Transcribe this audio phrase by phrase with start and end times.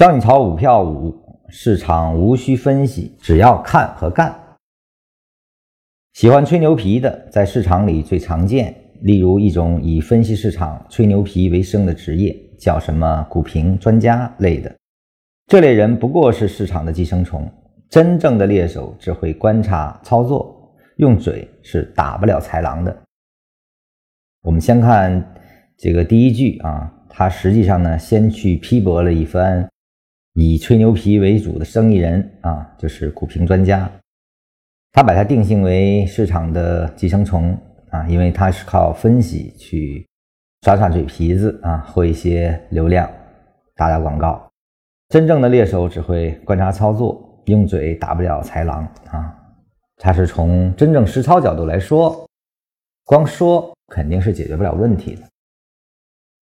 [0.00, 1.14] 教你炒股票五，
[1.50, 4.34] 市场无需分析，只要看和干。
[6.14, 8.74] 喜欢吹牛皮的，在市场里最常见。
[9.02, 14.74] 例如一种以分析市场、吹牛皮为生的职业，叫什么股评专家类的。
[15.48, 17.46] 这类人不过是市场的寄生虫，
[17.90, 23.02] 真正的猎手只会观察操作，用嘴是打不了豺狼的。
[24.40, 25.34] 我们先看
[25.76, 29.68] 这个第一句啊，他实际上呢，先去批驳了一番。
[30.34, 33.90] 以吹牛皮为主的生意人啊，就是股评专家，
[34.92, 37.56] 他把它定性为市场的寄生虫
[37.90, 40.06] 啊，因为他是靠分析去
[40.62, 43.10] 刷刷嘴皮子啊，获一些流量，
[43.74, 44.48] 打打广告。
[45.08, 49.34] 真正的猎手只会观察操作，用嘴打不了豺狼啊。
[49.96, 52.24] 他是从真正实操角度来说，
[53.04, 55.22] 光说肯定是解决不了问题的。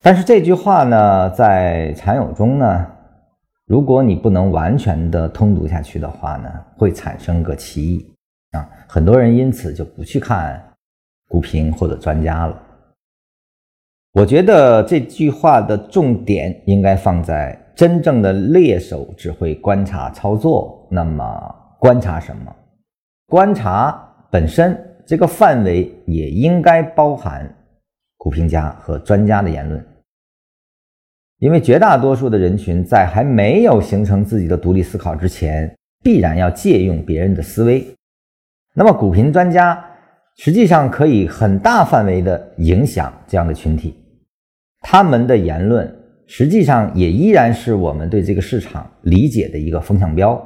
[0.01, 2.87] 但是这句话呢，在禅友中呢。
[3.69, 8.11] 如果你不能完全的通读下去的话呢，会产生个歧义
[8.53, 10.59] 啊，很多人因此就不去看
[11.29, 12.63] 股评或者专家了。
[14.15, 22.51] 我觉得这句话的重点应该放在真正的猎手只会观察操作，那么观察什么？
[23.27, 27.55] 观察本身这个范围也应该包含
[28.17, 29.87] 股评家和专家的言论。
[31.39, 35.73] 因为绝大多数的人群在还没有形成自己的独立思考之前，
[36.03, 37.87] 必然要借用别人的思维。
[38.75, 39.85] 那么，股评专家
[40.39, 43.95] 实际上可以很大范围的影响这样的群体，
[44.81, 45.89] 他们的言论
[46.27, 50.45] 实际上也依然是我们对这个市场理解的一个风向标。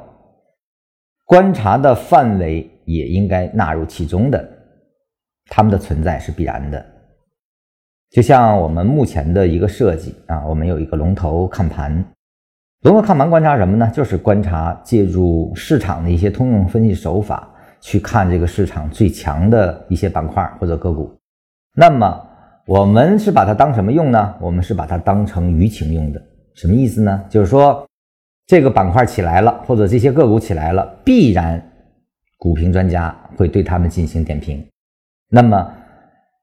[1.25, 4.47] 观察的范围也应该纳入其中的，
[5.49, 6.92] 他们的存在是必然的。
[8.13, 11.91] 就像我们目前的一个设计啊，我们有一个龙头看盘，
[12.83, 13.89] 龙头看盘观察什么呢？
[13.91, 17.49] 就是观察借助市场的一些通用分析手法
[17.81, 21.11] 去看这个市场最强的一些板块或者个股。
[21.75, 22.21] 那么
[22.67, 24.35] 我们是把它当什么用呢？
[24.39, 26.21] 我们是把它当成舆情用的。
[26.53, 27.25] 什么意思呢？
[27.27, 27.83] 就是说
[28.45, 31.59] 这个板块起来了，或者这些个股起来了，必然
[32.37, 34.63] 股评专家会对他们进行点评。
[35.31, 35.73] 那么。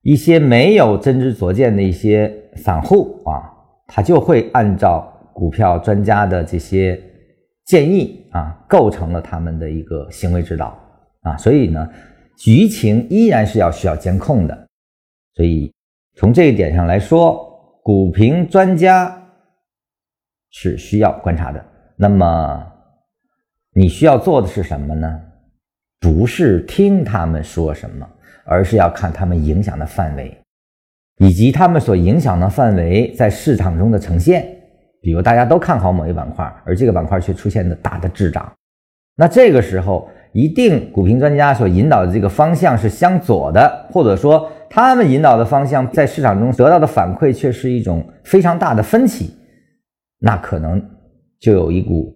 [0.03, 3.53] 一些没有真知灼见的一些散户啊，
[3.87, 7.01] 他就会按照股票专家的这些
[7.67, 10.79] 建议啊，构成了他们的一个行为指导
[11.21, 11.37] 啊。
[11.37, 11.87] 所以呢，
[12.39, 14.69] 舆情依然是要需要监控的。
[15.35, 15.73] 所以
[16.17, 17.47] 从这一点上来说，
[17.83, 19.15] 股评专家
[20.51, 21.65] 是需要观察的。
[21.97, 22.67] 那么
[23.75, 25.21] 你需要做的是什么呢？
[26.01, 28.09] 不是听他们说什么。
[28.45, 30.37] 而是要看他们影响的范围，
[31.19, 34.47] 以及他们所影响的范围在市场中的呈现。
[35.03, 38.53] 比如大家都看好某一板块，而这个板块却出现了大的滞涨，
[39.17, 49.35] 那这个时候一定股评专家所引导的这个方向是向左的，或者说他们引导的方向在市场中得到的反馈却是一种非常大的分歧，
[50.19, 50.83] 那可能
[51.39, 52.15] 就有一股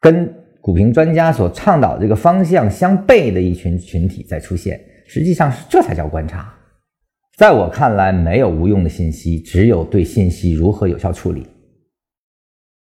[0.00, 4.78] 跟股评专家所倡导这个方向相悖的一群群体在出现。
[5.12, 6.54] 实际上是这才叫观察，
[7.36, 11.44] 在我看来，没有无用的信息，只有对信息如何有效处理。